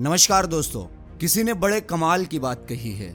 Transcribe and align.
नमस्कार 0.00 0.46
दोस्तों, 0.46 0.82
किसी 1.18 1.42
ने 1.44 1.54
बड़े 1.54 1.80
कमाल 1.80 2.24
की 2.24 2.38
बात 2.38 2.64
कही 2.68 2.92
है 2.92 3.08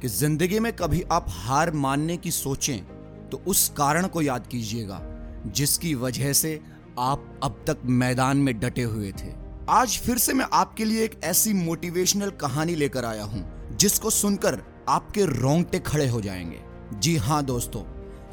कि 0.00 0.08
ज़िंदगी 0.08 0.58
में 0.60 0.72
कभी 0.72 1.02
आप 1.12 1.26
हार 1.30 1.70
मानने 1.72 2.16
की 2.16 2.30
सोचें 2.30 3.28
तो 3.30 3.40
उस 3.46 3.68
कारण 3.68 4.06
को 4.06 4.22
याद 4.22 4.46
कीजिएगा, 4.46 5.00
जिसकी 5.46 5.94
वजह 5.94 6.32
से 6.32 6.58
आप 6.98 7.38
अब 7.42 7.62
तक 7.66 7.82
मैदान 7.84 8.36
में 8.36 8.58
डटे 8.60 8.82
हुए 8.82 9.12
थे। 9.12 9.32
आज 9.68 9.98
फिर 9.98 10.18
से 10.18 10.34
मैं 10.34 10.46
आपके 10.52 10.84
लिए 10.84 11.04
एक 11.04 11.14
ऐसी 11.24 11.52
मोटिवेशनल 11.52 12.30
कहानी 12.40 12.74
लेकर 12.74 13.04
आया 13.04 13.24
हूँ, 13.24 13.44
जिसको 13.76 14.10
सुनकर 14.10 14.60
आपके 14.88 15.26
रोंगटे 15.32 15.78
खड़े 15.80 16.08
हो 16.08 16.20
जाएँगे। 16.20 16.60
जी 16.94 17.16
हाँ 17.18 17.42
दोस्तों 17.44 17.82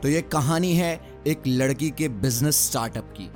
तो 0.02 0.10
ये 0.10 0.22
कहानी 0.24 0.74
है 0.76 0.94
एक 1.28 1.48
लड़की 1.48 1.90
के 1.92 2.10
बिज़नेस 2.10 2.66
स्टार्टअप 2.68 3.14
की। 3.18 3.30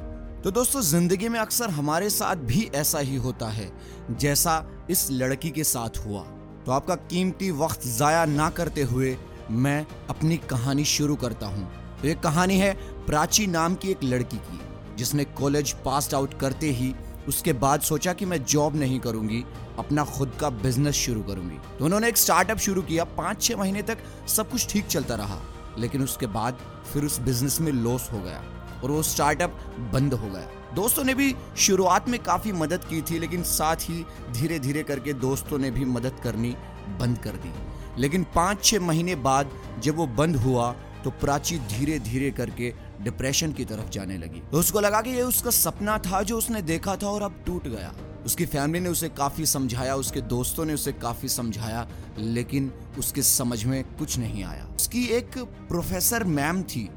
तो 0.46 0.52
दोस्तों, 0.52 0.82
ज़िंदगी 0.82 1.30
में 1.30 1.40
अक्सर 1.40 1.70
हमारे 1.70 2.10
साथ 2.10 2.36
भी 2.38 2.62
ऐसा 2.76 3.00
ही 3.00 3.16
होता 3.16 3.48
है, 3.50 3.72
जैसा 4.12 4.86
इस 4.90 5.08
लड़की 5.12 5.50
के 5.50 5.64
साथ 5.64 5.98
हुआ। 5.98 6.22
तो 6.66 6.72
आपका 6.72 6.96
कीमती 6.96 7.50
वक्त 7.52 7.88
जाया 7.88 8.26
ना 8.26 8.50
करते 8.50 8.82
हुए 8.84 9.16
मैं 9.52 9.86
अपनी 10.10 10.38
कहानी 10.50 10.86
शुरू 10.86 11.16
करता 11.16 11.48
हूँ। 11.48 11.66
तो 12.02 12.08
ये 12.08 12.14
कहानी 12.24 12.58
है 12.58 12.72
प्राची 13.08 13.48
नाम 13.48 13.76
की 13.76 13.92
एक 13.92 14.04
लड़की 14.04 14.38
की, 14.38 14.60
जिसने 14.98 15.26
कॉलेज 15.34 15.72
पास 15.86 16.14
आउट 16.14 16.40
करते 16.40 16.72
ही 16.72 16.94
उसके 17.28 17.54
बाद 17.56 17.82
सोचा 17.82 18.14
कि 18.14 18.26
मैं 18.26 18.44
जॉब 18.46 18.76
नहीं 18.76 19.00
करूँगी, 19.00 19.44
अपना 19.80 20.04
खुद 20.08 20.38
का 20.40 20.50
बिज़नेस 20.52 20.96
शुरू 20.96 21.24
करूँगी। 21.24 21.58
तो 21.80 21.86
उन्होंने 21.86 22.08
एक 22.08 22.18
स्टार्टअप 22.18 22.58
शुरू 22.60 22.82
किया 22.84 23.04
पाँच 23.18 23.42
छह 23.42 23.58
महीने 23.58 23.82
तक 23.82 24.04
सब 24.28 24.52
कुछ 24.52 24.68
ठीक 24.70 24.88
चलता 24.88 25.16
रहा, 25.16 25.42
लेकिन 25.78 26.04
उसके 26.04 26.28
बाद 26.30 26.60
फिर 26.94 27.06
उस 27.06 27.20
बिज़नेस 27.22 27.60
में 27.62 27.72
लॉस 27.74 28.10
हो 28.14 28.20
गया। 28.20 28.44
और 28.84 28.92
वो 28.92 29.02
स्टार्टअप 29.04 29.60
बंद 29.94 30.14
हो 30.14 30.30
गया। 30.30 30.50
दोस्तों 30.76 31.04
ने 31.04 31.14
भी 31.14 31.34
शुरुआत 31.58 32.10
में 32.10 32.20
काफ़ी 32.24 32.52
मदद 32.52 32.84
की 32.84 33.02
थी, 33.02 33.20
लेकिन 33.20 33.44
साथ 33.44 33.90
ही 33.90 34.06
धीरे 34.32 34.60
धीरे 34.60 34.84
करके 34.84 35.14
दोस्तों 35.14 35.58
ने 35.58 35.72
भी 35.72 35.86
मदद 35.86 36.20
करनी 36.24 36.56
बंद 37.00 37.18
कर 37.18 37.36
दी। 37.36 37.54
लेकिन 37.98 38.24
पाँच 38.36 38.64
छः 38.64 38.80
महीने 38.80 39.16
बाद 39.16 39.52
जब 39.84 39.96
वो 39.96 40.08
बंद 40.08 40.36
हुआ 40.36 40.72
तो 41.04 41.10
प्राची 41.12 41.58
धीरे 41.70 42.00
धीरे 42.00 42.30
करके 42.32 42.74
डिप्रेशन 43.02 43.52
की 43.54 43.66
तरफ़ 43.66 43.90
जाने 43.90 44.18
लगी। 44.18 44.42
तो 44.52 44.60
उसको 44.60 44.80
लगा 44.80 45.02
कि 45.02 45.10
ये 45.10 45.22
उसका 45.22 45.52
सपना 45.52 45.98
था 45.98 46.22
जो 46.22 46.38
उसने 46.38 46.62
देखा 46.62 46.96
था 46.96 47.08
और 47.08 47.22
अब 47.22 47.44
टूट 47.46 47.68
गया। 47.68 47.94
उसकी 48.26 48.46
फैमिली 48.46 48.80
ने 48.80 48.90
उसे 48.90 49.10
काफ़ी 49.10 49.46
समझाया, 49.46 49.96
उसके 49.96 50.22
दोस्तों 50.22 50.66
ने 50.66 50.74
उसे 50.74 50.92
काफ़ी 50.92 51.30
समझाया, 51.30 51.88
लेकिन 52.18 52.72
उसके 53.00 53.22
समझ 53.22 53.64
में 53.66 53.84
कुछ 53.98 54.18
नहीं 54.18 54.44
आया। 54.44 54.68
उसकी 54.76 55.06
एक 55.08 55.38
प्रोफेसर 55.68 56.24
मैम 56.24 56.62
थी 56.64 56.90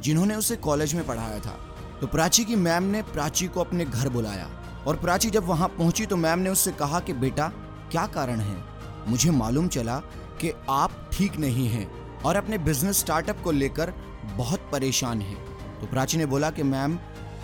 जिन्होंने 0.00 0.34
उसे 0.34 0.56
कॉलेज 0.56 0.94
में 0.94 1.06
पढ़ाया 1.06 1.38
था। 1.38 1.76
तो 2.00 2.06
प्राची 2.06 2.44
की 2.44 2.56
मैम 2.56 2.82
ने 2.82 3.02
प्राची 3.02 3.46
को 3.46 3.60
अपने 3.60 3.84
घर 3.84 4.08
बुलाया। 4.08 4.50
और 4.86 4.96
प्राची 4.96 5.30
जब 5.30 5.44
वहाँ 5.44 5.68
पहुँची 5.68 6.06
तो 6.06 6.16
मैम 6.16 6.38
ने 6.38 6.50
उससे 6.50 6.72
कहा 6.72 7.00
कि, 7.00 7.12
बेटा, 7.12 7.48
क्या 7.90 8.06
कारण 8.06 8.40
है? 8.40 8.64
मुझे 9.08 9.30
मालूम 9.30 9.68
चला 9.68 9.98
कि 10.40 10.52
आप 10.70 11.10
ठीक 11.12 11.36
नहीं 11.36 11.68
हैं 11.68 12.20
और 12.22 12.36
अपने 12.36 12.58
बिज़नेस 12.58 12.98
स्टार्टअप 12.98 13.40
को 13.44 13.52
लेकर 13.52 13.92
बहुत 14.24 14.68
परेशान 14.72 15.20
हैं। 15.20 15.44
तो 15.80 15.86
प्राची 15.86 16.18
ने 16.18 16.26
बोला 16.26 16.50
कि, 16.50 16.62
मैम, 16.62 16.96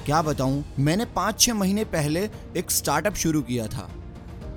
क्या 0.07 0.23
बताऊँ? 0.23 0.65
मैंने 0.79 1.05
पाँच 1.05 1.41
छः 1.41 1.55
महीने 1.55 1.85
पहले 1.85 2.31
एक 2.57 2.71
स्टार्टअप 2.71 3.15
शुरू 3.15 3.43
किया 3.43 3.67
था। 3.67 3.91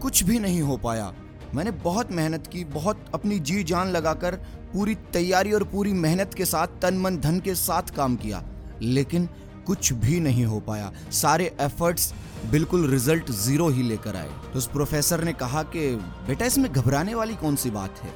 कुछ 0.02 0.24
भी 0.24 0.40
नहीं 0.40 0.62
हो 0.62 0.78
पाया। 0.78 1.14
मैंने 1.54 1.72
बहुत 1.72 2.12
मेहनत 2.12 2.48
की, 2.48 2.64
बहुत 2.64 3.06
अपनी 3.14 3.40
जी 3.40 3.64
जान 3.64 3.88
लगाकर 3.88 4.36
पूरी 4.74 4.96
तैयारी 4.96 5.52
और 5.52 5.64
पूरी 5.64 5.94
मेहनत 5.94 6.34
के 6.34 6.46
साथ, 6.46 6.68
तन 6.82 6.98
मन 6.98 7.18
धन 7.18 7.40
के 7.40 7.56
साथ 7.56 7.96
काम 7.96 8.16
किया, 8.16 8.44
लेकिन 8.82 9.30
कुछ 9.68 9.94
भी 9.94 10.20
नहीं 10.20 10.46
हो 10.46 10.60
पाया। 10.60 10.92
सारे 11.12 11.56
एफर्ट्स 11.62 12.14
बिल्कुल 12.52 12.90
रिज़ल्ट 12.90 13.32
ज़ीरो 13.32 13.70
ही 13.70 13.84
लेकर 13.84 14.16
आए। 14.16 14.30
तो 14.30 14.58
उस 14.58 14.68
प्रोफेसर 14.68 15.24
ने 15.24 15.34
कहा 15.34 15.64
कि, 15.64 15.96
बेटा, 16.28 16.46
इसमें 16.46 16.74
घबराने 16.74 17.16
वाली 17.16 17.36
कौन 17.36 17.56
सी 17.56 17.70
बात 17.70 18.00
है? 18.00 18.14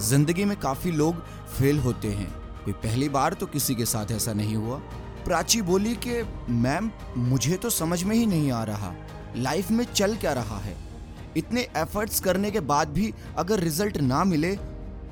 ज़िंदगी 0.00 0.44
में 0.44 0.56
काफ़ी 0.56 0.90
लोग 0.90 1.14
फेल 1.58 1.78
होते 1.78 2.08
हैं। 2.08 2.30
कोई 2.64 2.72
पहली 2.72 3.08
बार 3.08 3.32
तो 3.32 3.46
किसी 3.46 3.74
के 3.74 3.84
साथ 3.84 4.10
ऐसा 4.10 4.32
नहीं 4.32 4.56
हुआ। 4.56 4.76
प्राची 5.24 5.62
बोली 5.62 5.94
कि, 5.94 6.22
मैम, 6.48 6.90
मुझे 7.16 7.56
तो 7.56 7.70
समझ 7.70 8.04
में 8.04 8.16
ही 8.16 8.26
नहीं 8.26 8.52
आ 8.52 8.64
रहा। 8.64 8.94
लाइफ 9.36 9.70
में 9.70 9.84
चल 9.84 10.16
क्या 10.16 10.32
रहा 10.32 10.58
है? 10.58 10.87
इतने 11.36 11.60
एफर्ट्स 11.76 12.20
करने 12.20 12.50
के 12.50 12.60
बाद 12.60 12.88
भी 12.88 13.14
अगर 13.36 13.60
रिज़ल्ट 13.60 13.96
ना 13.96 14.24
मिले, 14.24 14.58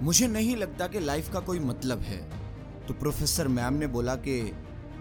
मुझे 0.03 0.27
नहीं 0.27 0.57
लगता 0.57 0.87
कि 0.87 1.01
लाइफ 1.01 1.33
का 1.33 1.41
कोई 1.41 1.59
मतलब 1.59 2.01
है। 2.01 2.31
तो 2.89 2.95
प्रोफेसर 2.95 3.49
मैम 3.49 3.75
ने 3.75 3.87
बोला 3.87 4.15
कि, 4.15 4.53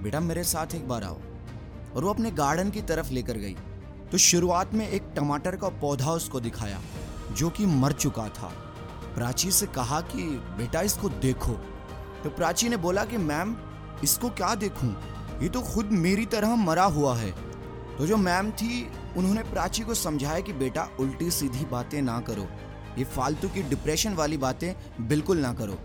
बेटा, 0.02 0.20
मेरे 0.20 0.44
साथ 0.44 0.76
एक 0.76 0.88
बार 0.88 1.04
आओ। 1.04 1.20
और 1.96 2.04
वो 2.04 2.10
अपने 2.10 2.32
गार्डन 2.32 2.70
की 2.70 2.82
तरफ़ 2.82 3.12
लेकर 3.12 3.34
गई। 3.34 3.56
तो 4.12 4.18
शुरुआत 4.18 4.74
में 4.74 4.90
एक 4.90 5.04
टमाटर 5.16 5.56
का 5.56 5.70
पौधा 5.70 6.12
उसको 6.12 6.40
दिखाया, 6.40 6.82
जो 7.32 7.50
कि 7.50 7.66
मर 7.66 7.92
चुका 7.92 8.30
था। 8.30 8.48
प्राची 9.16 9.52
से 9.52 9.66
कहा 9.66 10.02
कि, 10.02 10.24
बेटा, 10.58 10.82
इसको 10.82 11.10
देखो। 11.10 11.54
तो 12.24 12.30
प्राची 12.30 12.70
ने 12.70 12.78
बोला 12.78 13.06
कि 13.06 13.18
मैम 13.18 13.58
इसको 14.04 14.30
क्या 14.30 14.56
देखूँ? 14.56 14.96
ये 15.44 15.50
तो 15.50 15.62
खुद 15.62 15.86
मेरी 15.86 16.26
तरह 16.26 16.56
मरा 16.56 16.84
हुआ 16.84 17.18
है। 17.18 17.32
तो 17.98 18.06
जो 18.06 18.18
मैम 18.18 18.52
थी 18.52 18.92
उन्होंने 19.18 19.44
प्राची 19.44 19.84
को 19.84 19.94
समझाया 19.94 20.40
कि 20.40 20.54
बेटा, 20.54 20.88
उल्टी 21.00 21.30
सीधी 21.32 21.66
बातें 21.66 22.02
ना 22.02 22.20
करो। 22.20 22.48
ये 22.98 23.04
फालतू 23.06 23.48
की 23.48 23.62
डिप्रेशन 23.64 24.14
वाली 24.14 24.38
बातें 24.38 24.74
बिल्कुल 25.08 25.38
ना 25.38 25.54
करो। 25.54 25.78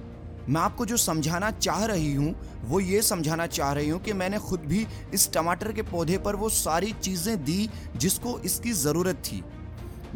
मैं 0.49 0.61
आपको 0.61 0.87
जो 0.87 0.97
समझाना 0.97 1.51
चाह 1.51 1.85
रही 1.85 2.13
हूँ, 2.15 2.35
वो 2.65 2.81
ये 2.81 3.03
समझाना 3.03 3.47
चाह 3.47 3.73
रही 3.73 3.89
हूँ 3.89 4.01
कि 4.01 4.13
मैंने 4.13 4.39
खुद 4.39 4.61
भी 4.61 4.87
इस 5.15 5.33
टमाटर 5.33 5.73
के 5.73 5.83
पौधे 5.83 6.19
पर 6.19 6.37
वो 6.37 6.49
सारी 6.49 6.93
चीज़ें 6.93 7.45
दी 7.45 7.69
जिसको 7.97 8.39
इसकी 8.39 8.73
ज़रूरत 8.73 9.23
थी। 9.27 9.43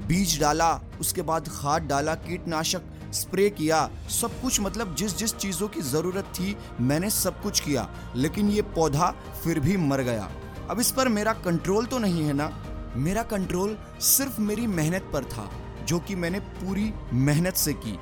बीज 0.07 0.39
डाला, 0.41 0.73
उसके 1.01 1.23
बाद 1.23 1.49
खाद 1.49 1.83
डाला, 1.83 2.15
कीटनाशक 2.15 2.83
स्प्रे 3.13 3.49
किया, 3.51 3.89
सब 4.11 4.41
कुछ 4.43 4.61
मतलब 4.61 4.95
जिस 4.95 5.17
जिस 5.17 5.35
चीज़ों 5.37 5.69
की 5.69 5.81
ज़रूरत 5.83 6.33
थी, 6.35 6.57
मैंने 6.81 7.11
सब 7.11 7.43
कुछ 7.43 7.61
किया, 7.61 7.89
लेकिन 8.17 8.51
ये 8.51 8.63
पौधा 8.75 9.15
फिर 9.45 9.61
भी 9.61 9.77
मर 9.77 10.03
गया। 10.03 10.31
अब 10.71 10.81
इस 10.81 10.91
पर 10.91 11.09
मेरा 11.09 11.33
कंट्रोल 11.33 11.87
तो 11.87 11.99
नहीं 11.99 12.25
है 12.25 12.33
ना? 12.33 12.47
मेरा 12.97 13.23
कंट्रोल 13.23 13.77
सिर्फ़ 14.01 14.41
मेरी 14.41 14.67
मेहनत 14.67 15.11
पर 15.13 15.25
था, 15.25 15.51
जो 15.85 15.99
कि 15.99 16.15
मैंने 16.15 16.41
पूरी 16.41 16.93
मेहनत 17.13 17.55
से 17.55 17.73
की। 17.73 17.99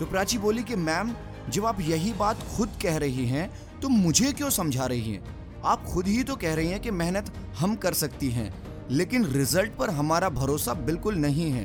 तो 0.00 0.06
प्राची 0.06 0.38
बोली 0.38 0.62
कि, 0.62 0.76
मैम, 0.76 1.14
जब 1.50 1.66
आप 1.66 1.80
यही 1.80 2.12
बात 2.12 2.42
खुद 2.56 2.78
कह 2.82 2.96
रही 2.96 3.26
हैं 3.26 3.50
तो 3.80 3.88
मुझे 3.88 4.32
क्यों 4.32 4.50
समझा 4.50 4.86
रही 4.86 5.12
हैं? 5.12 5.24
आप 5.64 5.84
खुद 5.84 6.06
ही 6.06 6.22
तो 6.24 6.36
कह 6.36 6.54
रही 6.54 6.68
हैं 6.68 6.80
कि 6.80 6.90
मेहनत 6.90 7.32
हम 7.58 7.76
कर 7.76 7.92
सकती 7.92 8.30
हैं, 8.30 8.52
लेकिन 8.90 9.24
रिज़ल्ट 9.26 9.74
पर 9.74 9.90
हमारा 9.90 10.28
भरोसा 10.28 10.74
बिल्कुल 10.74 11.14
नहीं 11.14 11.50
है। 11.50 11.64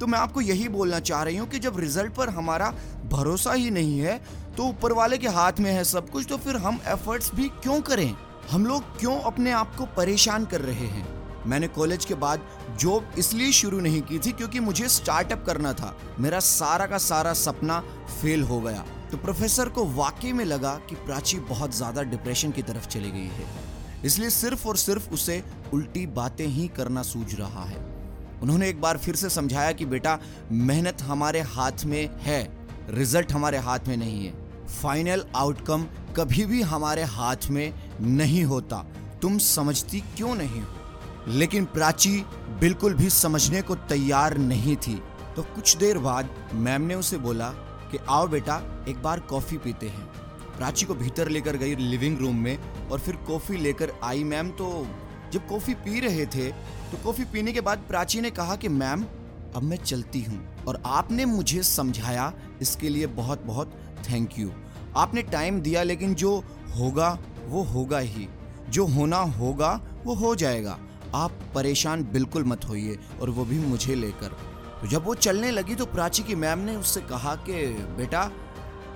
तो 0.00 0.06
मैं 0.06 0.18
आपको 0.18 0.40
यही 0.40 0.68
बोलना 0.68 1.00
चाह 1.00 1.22
रही 1.22 1.36
हूँ 1.36 1.48
कि 1.48 1.58
जब 1.58 1.78
रिज़ल्ट 1.78 2.14
पर 2.14 2.28
हमारा 2.28 2.72
भरोसा 3.04 3.52
ही 3.52 3.70
नहीं 3.70 3.98
है 3.98 4.20
तो 4.56 4.64
ऊपर 4.64 4.92
वाले 4.92 5.18
के 5.18 5.28
हाथ 5.28 5.60
में 5.60 5.70
है 5.72 5.84
सब 5.84 6.10
कुछ 6.10 6.26
तो 6.28 6.36
फिर 6.36 6.56
हम 6.56 6.80
एफर्ट्स 6.86 7.34
भी 7.34 7.48
क्यों 7.48 7.80
करें? 7.80 8.14
हम 8.50 8.66
लोग 8.66 8.98
क्यों 8.98 9.18
अपने 9.22 9.52
आप 9.52 9.74
को 9.76 9.86
परेशान 9.86 10.44
कर 10.44 10.60
रहे 10.60 10.86
हैं? 10.86 11.23
मैंने 11.46 11.68
कॉलेज 11.68 12.04
के 12.04 12.14
बाद 12.14 12.46
जॉब 12.80 13.12
इसलिए 13.18 13.52
शुरू 13.52 13.80
नहीं 13.80 14.00
की 14.02 14.18
थी 14.18 14.32
क्योंकि 14.32 14.60
मुझे 14.60 14.88
स्टार्टअप 14.88 15.44
करना 15.46 15.72
था। 15.72 15.94
मेरा 16.20 16.40
सारा 16.40 16.86
का 16.86 16.98
सारा 16.98 17.32
सपना 17.32 17.80
फेल 18.12 18.42
हो 18.42 18.60
गया। 18.60 18.84
तो 19.10 19.16
प्रोफेसर 19.16 19.68
को 19.68 19.84
वाकई 19.86 20.32
में 20.32 20.44
लगा 20.44 20.74
कि 20.88 20.94
प्राची 20.96 21.38
बहुत 21.48 21.74
ज़्यादा 21.76 22.02
डिप्रेशन 22.02 22.50
की 22.50 22.62
तरफ़ 22.62 22.86
चली 22.88 23.10
गई 23.10 23.28
है। 23.28 23.46
इसलिए 24.04 24.30
सिर्फ़ 24.30 24.66
और 24.68 24.76
सिर्फ़ 24.76 25.10
उसे 25.10 25.42
उल्टी 25.74 26.06
बातें 26.06 26.46
ही 26.46 26.66
करना 26.68 27.02
सूझ 27.02 27.34
रहा 27.34 27.64
है। 27.64 27.82
उन्होंने 28.42 28.68
एक 28.68 28.80
बार 28.80 28.98
फिर 28.98 29.16
से 29.16 29.28
समझाया 29.30 29.72
कि 29.72 29.86
बेटा, 29.86 30.18
मेहनत 30.52 31.02
हमारे 31.02 31.40
हाथ 31.40 31.84
में 31.84 32.08
है 32.20 32.42
रिज़ल्ट 32.90 33.32
हमारे 33.32 33.58
हाथ 33.58 33.88
में 33.88 33.96
नहीं 33.96 34.24
है। 34.26 34.32
फाइनल 34.66 35.24
आउटकम 35.36 35.86
कभी 36.16 36.44
भी 36.44 36.60
हमारे 36.62 37.02
हाथ 37.02 37.48
में 37.50 37.72
नहीं 38.00 38.44
होता। 38.44 38.84
तुम 39.22 39.38
समझती 39.38 40.00
क्यों 40.16 40.34
नहीं 40.34 40.60
हो? 40.60 40.83
लेकिन 41.28 41.64
प्राची 41.64 42.24
बिल्कुल 42.60 42.94
भी 42.94 43.10
समझने 43.10 43.62
को 43.62 43.74
तैयार 43.74 44.36
नहीं 44.38 44.76
थी। 44.76 45.02
तो 45.36 45.42
कुछ 45.44 45.76
देर 45.76 45.98
बाद 45.98 46.28
मैम 46.54 46.82
ने 46.82 46.94
उसे 46.94 47.18
बोला 47.18 47.48
कि, 47.90 47.98
आओ 48.08 48.26
बेटा, 48.26 48.60
एक 48.88 49.02
बार 49.02 49.20
कॉफ़ी 49.20 49.58
पीते 49.58 49.88
हैं। 49.88 50.06
प्राची 50.56 50.86
को 50.86 50.94
भीतर 50.94 51.28
लेकर 51.28 51.56
गई 51.56 51.74
लिविंग 51.76 52.18
रूम 52.18 52.36
में 52.36 52.58
और 52.90 53.00
फिर 53.00 53.16
कॉफ़ी 53.16 53.56
लेकर 53.56 53.92
आई 54.04 54.24
मैम। 54.24 54.50
तो 54.50 54.86
जब 55.32 55.46
कॉफ़ी 55.48 55.74
पी 55.74 56.00
रहे 56.00 56.26
थे 56.26 56.50
तो 56.92 56.98
कॉफ़ी 57.04 57.24
पीने 57.24 57.52
के 57.52 57.60
बाद 57.60 57.78
प्राची 57.78 58.20
ने 58.20 58.30
कहा 58.30 58.56
कि, 58.56 58.68
मैम, 58.68 59.04
अब 59.56 59.62
मैं 59.62 59.76
चलती 59.76 60.22
हूँ 60.22 60.64
और 60.64 60.82
आपने 60.86 61.24
मुझे 61.24 61.62
समझाया, 61.62 62.32
इसके 62.60 62.88
लिए 62.88 63.06
बहुत 63.06 63.42
बहुत 63.42 63.72
थैंक 64.10 64.38
यू। 64.38 64.50
आपने 64.96 65.22
टाइम 65.22 65.60
दिया, 65.60 65.82
लेकिन 65.82 66.14
जो 66.14 66.36
होगा, 66.78 67.18
वो 67.46 67.62
होगा 67.62 67.98
ही। 67.98 68.28
जो 68.68 68.86
होना 68.86 69.16
होगा, 69.16 69.80
वो 70.04 70.14
हो 70.14 70.34
जाएगा। 70.34 70.78
आप 71.14 71.32
परेशान 71.54 72.02
बिल्कुल 72.04 72.44
मत 72.44 72.64
होइए 72.64 72.98
और 73.20 73.30
वो 73.30 73.44
भी 73.44 73.58
मुझे 73.58 73.94
लेकर। 73.94 74.36
तो 74.80 74.86
जब 74.86 75.04
वो 75.04 75.14
चलने 75.14 75.50
लगी 75.50 75.74
तो 75.74 75.86
प्राची 75.86 76.22
की 76.22 76.34
मैम 76.34 76.58
ने 76.58 76.76
उससे 76.76 77.00
कहा 77.00 77.34
कि, 77.34 77.66
बेटा, 77.96 78.30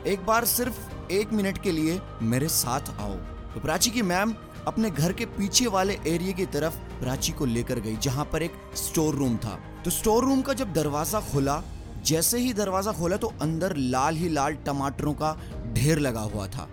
एक 0.07 0.27
बार 0.27 0.45
सिर्फ़ 0.45 0.79
एक 1.13 1.33
मिनट 1.33 1.59
के 1.59 1.73
लिए 1.73 2.01
मेरे 2.23 2.49
साथ 2.49 2.81
आओ। 3.01 3.15
तो 3.55 3.61
प्राची 3.61 3.91
की 3.91 4.03
मैम 4.03 4.35
अपने 4.67 4.91
घर 4.91 5.13
के 5.13 5.27
पीछे 5.27 5.67
वाले 5.67 5.99
एरिया 6.07 6.33
की 6.33 6.47
तरफ़ 6.47 6.77
प्राची 7.01 7.33
को 7.33 7.45
लेकर 7.45 7.81
गई, 7.81 7.97
जहाँ 7.97 8.25
पर 8.25 8.43
एक 8.43 8.53
स्टोर 8.75 9.15
रूम 9.15 9.37
था। 9.37 9.59
तो 9.85 9.91
स्टोर 9.91 10.25
रूम 10.25 10.43
का 10.43 10.53
जब 10.53 10.73
दरवाज़ा 10.73 11.21
खोला, 11.21 11.63
जैसे 12.05 12.39
ही 12.39 12.53
दरवाज़ा 12.53 12.93
खोला 12.93 13.17
तो 13.17 13.33
अंदर 13.43 13.77
लाल 13.77 14.17
ही 14.17 14.29
लाल 14.29 14.55
टमाटरों 14.55 15.13
का 15.13 15.37
ढेर 15.73 15.99
लगा 15.99 16.21
हुआ 16.21 16.47
था। 16.47 16.69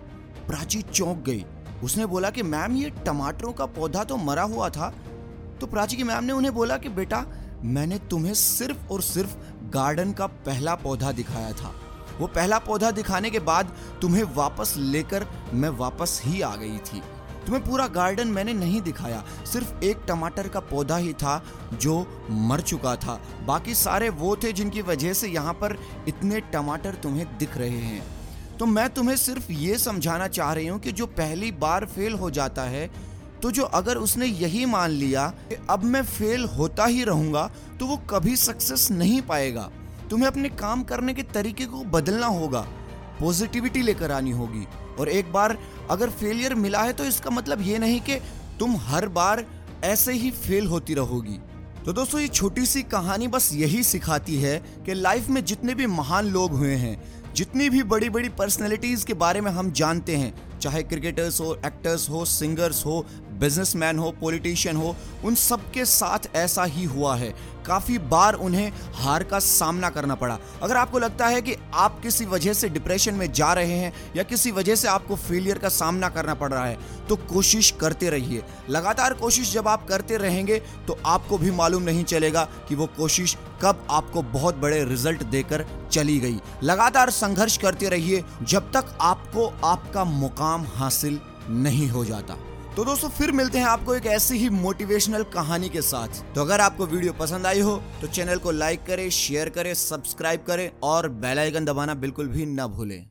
प्राची 0.46 0.82
चौंक 0.82 1.18
गई। 1.18 1.44
उसने 1.82 2.06
बोला 2.06 2.30
कि, 2.30 2.42
मैम, 2.42 2.76
ये 2.76 2.90
टमाटरों 2.90 3.52
का 3.52 3.66
पौधा 3.66 4.04
तो 4.04 4.16
मरा 4.16 4.42
हुआ 4.42 4.68
था 4.68 4.94
तो 5.60 5.66
प्राची 5.66 5.96
की 5.96 6.04
मैम 6.04 6.24
ने 6.24 6.32
उन्हें 6.32 6.54
बोला 6.54 6.76
कि 6.76 6.88
बेटा, 6.88 7.24
मैंने 7.64 7.98
तुम्हें 8.10 8.34
सिर्फ़ 8.34 8.92
और 8.92 9.02
सिर्फ़ 9.02 9.36
गार्डन 9.70 10.12
का 10.12 10.26
पहला 10.26 10.74
पौधा 10.74 11.12
दिखाया 11.12 11.52
था। 11.52 11.74
वो 12.20 12.26
पहला 12.26 12.58
पौधा 12.58 12.90
दिखाने 12.90 13.30
के 13.30 13.38
बाद 13.40 13.72
तुम्हें 14.02 14.22
वापस 14.34 14.74
लेकर 14.78 15.26
मैं 15.52 15.68
वापस 15.68 16.20
ही 16.24 16.40
आ 16.40 16.54
गई 16.56 16.78
थी। 16.78 17.02
तुम्हें 17.46 17.64
पूरा 17.64 17.86
गार्डन 17.86 18.28
मैंने 18.28 18.52
नहीं 18.52 18.80
दिखाया, 18.80 19.22
सिर्फ़ 19.46 19.84
एक 19.84 20.04
टमाटर 20.08 20.48
का 20.48 20.60
पौधा 20.60 20.96
ही 20.96 21.12
था 21.12 21.42
जो 21.74 21.98
मर 22.30 22.60
चुका 22.60 22.94
था। 22.96 23.20
बाकी 23.46 23.74
सारे 23.74 24.08
वो 24.10 24.34
थे 24.36 24.52
जिनकी 24.52 24.82
वजह 24.82 25.12
से 25.12 25.28
यहाँ 25.28 25.52
पर 25.54 25.76
इतने 26.08 26.40
टमाटर 26.52 26.94
तुम्हें 26.94 27.26
दिख 27.38 27.56
रहे 27.56 27.80
हैं। 27.80 28.02
तो 28.58 28.66
मैं 28.66 28.88
तुम्हें 28.90 29.16
सिर्फ़ 29.16 29.52
ये 29.52 29.78
समझाना 29.78 30.28
चाह 30.28 30.52
रही 30.52 30.66
हूँ 30.66 30.78
कि 30.80 30.92
जो 30.92 31.06
पहली 31.06 31.52
बार 31.52 31.86
फेल 31.86 32.14
हो 32.14 32.30
जाता 32.30 32.62
है 32.62 32.90
तो 33.46 33.50
जो 33.50 33.62
अगर 33.78 33.96
उसने 33.96 34.26
यही 34.26 34.64
मान 34.66 34.90
लिया 34.90 35.26
कि 35.48 35.56
अब 35.70 35.82
मैं 35.84 36.02
फेल 36.04 36.44
होता 36.48 36.84
ही 36.84 37.02
रहूँगा 37.04 37.44
तो 37.80 37.86
वो 37.86 37.96
कभी 38.10 38.34
सक्सेस 38.36 38.90
नहीं 38.90 39.20
पाएगा। 39.22 39.68
तुम्हें 40.10 40.26
अपने 40.28 40.48
काम 40.48 40.82
करने 40.82 41.14
के 41.14 41.22
तरीके 41.34 41.66
को 41.66 41.82
बदलना 41.84 42.26
होगा 42.26 42.60
पॉजिटिविटी 43.20 43.82
लेकर 43.82 44.12
आनी 44.12 44.30
होगी। 44.30 44.66
और 44.98 45.08
एक 45.08 45.32
बार 45.32 45.56
अगर 45.90 46.10
फेलियर 46.12 46.54
मिला 46.54 46.82
है 46.82 46.92
तो 46.92 47.04
इसका 47.04 47.30
मतलब 47.30 47.62
ये 47.62 47.78
नहीं 47.78 48.00
कि 48.00 48.16
तुम 48.58 48.76
हर 48.78 49.08
बार 49.10 49.44
ऐसे 49.84 50.12
ही 50.12 50.30
फेल 50.30 50.66
होती 50.66 50.94
रहोगी। 50.94 51.38
तो 51.84 51.92
दोस्तों, 51.92 52.20
ये 52.20 52.28
छोटी 52.28 52.66
सी 52.66 52.82
कहानी 52.84 53.28
बस 53.28 53.50
यही 53.54 53.82
सिखाती 53.84 54.36
है 54.36 54.58
कि 54.86 54.94
लाइफ 54.94 55.28
में 55.28 55.44
जितने 55.44 55.74
भी 55.74 55.86
महान 55.86 56.30
लोग 56.30 56.52
हुए 56.52 56.74
हैं, 56.74 57.32
जितनी 57.34 57.70
भी 57.70 57.82
बड़ी 57.84 58.10
बड़ी 58.10 58.28
पर्सनैलिटीज 58.28 59.04
के 59.04 59.14
बारे 59.14 59.40
में 59.40 59.50
हम 59.52 59.70
जानते 59.72 60.16
हैं 60.16 60.55
चाहे 60.66 60.82
क्रिकेटर्स 60.82 61.40
हो 61.40 61.54
एक्टर्स 61.66 62.08
हो 62.10 62.24
सिंगर्स 62.24 62.84
हो 62.86 63.04
बिजनेसमैन 63.40 63.98
हो 63.98 64.10
पॉलिटिशियन 64.20 64.76
हो, 64.76 64.94
उन 65.24 65.34
सबके 65.34 65.84
साथ 65.84 66.34
ऐसा 66.36 66.64
ही 66.64 66.84
हुआ 66.84 67.14
है। 67.16 67.34
काफ़ी 67.66 67.98
बार 68.08 68.34
उन्हें 68.36 68.72
हार 68.94 69.22
का 69.24 69.38
सामना 69.38 69.90
करना 69.90 70.14
पड़ा। 70.14 70.38
अगर 70.62 70.76
आपको 70.76 70.98
लगता 70.98 71.26
है 71.26 71.40
कि 71.42 71.54
आप 71.74 72.00
किसी 72.02 72.24
वजह 72.24 72.52
से 72.52 72.68
डिप्रेशन 72.68 73.14
में 73.14 73.30
जा 73.32 73.52
रहे 73.52 73.72
हैं 73.72 73.92
या 74.16 74.22
किसी 74.22 74.50
वजह 74.50 74.74
से 74.74 74.88
आपको 74.88 75.16
फेलियर 75.16 75.58
का 75.58 75.68
सामना 75.68 76.08
करना 76.08 76.34
पड़ 76.34 76.52
रहा 76.52 76.64
है 76.64 76.78
तो 77.08 77.16
कोशिश 77.26 77.70
करते 77.80 78.10
रहिए। 78.10 78.42
लगातार 78.70 79.14
कोशिश 79.14 79.52
जब 79.52 79.68
आप 79.68 79.86
करते 79.88 80.16
रहेंगे 80.16 80.58
तो 80.88 80.98
आपको 81.06 81.38
भी 81.38 81.50
मालूम 81.52 81.82
नहीं 81.82 82.04
चलेगा 82.04 82.44
कि 82.68 82.74
वो 82.74 82.86
कोशिश 82.96 83.36
कब 83.62 83.86
आपको 83.90 84.22
बहुत 84.22 84.56
बड़े 84.56 84.84
रिज़ल्ट 84.84 85.22
देकर 85.24 85.66
चली 85.92 86.18
गई। 86.20 86.40
लगातार 86.62 87.10
संघर्ष 87.10 87.56
करते 87.56 87.88
रहिए, 87.88 88.22
जब 88.42 88.70
तक 88.72 88.96
आपको 89.00 89.46
आपका 89.64 90.04
मुकाम 90.04 90.55
हासिल 90.66 91.20
नहीं 91.50 91.88
हो 91.88 92.04
जाता। 92.04 92.36
तो 92.76 92.84
दोस्तों, 92.84 93.08
फिर 93.08 93.32
मिलते 93.32 93.58
हैं 93.58 93.66
आपको 93.66 93.94
एक 93.94 94.06
ऐसी 94.06 94.38
ही 94.38 94.48
मोटिवेशनल 94.50 95.22
कहानी 95.34 95.68
के 95.68 95.82
साथ। 95.82 96.22
तो 96.34 96.40
अगर 96.40 96.60
आपको 96.60 96.86
वीडियो 96.86 97.12
पसंद 97.12 97.46
आई 97.46 97.60
हो 97.60 97.76
तो 98.00 98.06
चैनल 98.08 98.38
को 98.38 98.50
लाइक 98.52 98.84
करें 98.86 99.08
शेयर 99.12 99.48
करें 99.48 99.72
सब्सक्राइब 99.74 100.44
करें 100.46 100.70
और 100.84 101.08
बेल 101.18 101.38
आइकन 101.38 101.64
दबाना 101.64 101.94
बिल्कुल 101.96 102.28
भी 102.28 102.46
ना 102.46 102.66
भूलें। 102.68 103.06